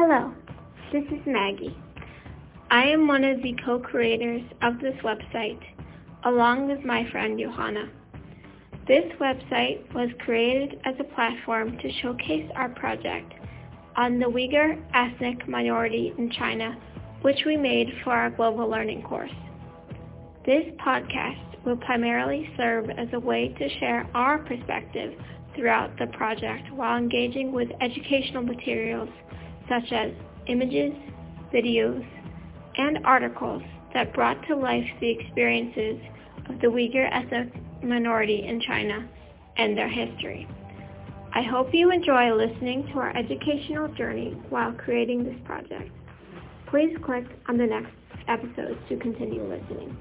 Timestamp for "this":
0.92-1.02, 4.78-4.94, 8.86-9.02, 20.46-20.62, 45.24-45.36